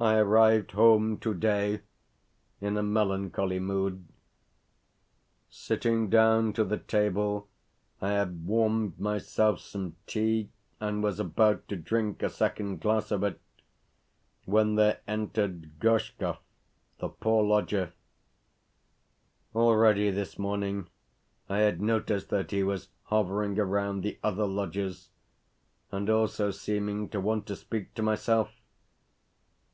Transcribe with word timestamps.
I 0.00 0.16
arrived 0.18 0.72
home 0.72 1.16
today 1.18 1.82
in 2.60 2.76
a 2.76 2.82
melancholy 2.82 3.60
mood. 3.60 4.08
Sitting 5.48 6.10
down 6.10 6.52
to 6.54 6.64
the 6.64 6.78
table, 6.78 7.46
I 8.00 8.08
had 8.08 8.44
warmed 8.44 8.98
myself 8.98 9.60
some 9.60 9.94
tea, 10.08 10.48
and 10.80 11.04
was 11.04 11.20
about 11.20 11.68
to 11.68 11.76
drink 11.76 12.20
a 12.20 12.30
second 12.30 12.80
glass 12.80 13.12
of 13.12 13.22
it, 13.22 13.40
when 14.44 14.74
there 14.74 15.02
entered 15.06 15.78
Gorshkov, 15.78 16.38
the 16.98 17.08
poor 17.08 17.44
lodger. 17.44 17.92
Already, 19.54 20.10
this 20.10 20.36
morning, 20.36 20.88
I 21.48 21.58
had 21.58 21.80
noticed 21.80 22.28
that 22.30 22.50
he 22.50 22.64
was 22.64 22.88
hovering 23.04 23.56
around 23.56 24.00
the 24.00 24.18
other 24.24 24.48
lodgers, 24.48 25.10
and 25.92 26.10
also 26.10 26.50
seeming 26.50 27.08
to 27.10 27.20
want 27.20 27.46
to 27.46 27.54
speak 27.54 27.94
to 27.94 28.02
myself. 28.02 28.50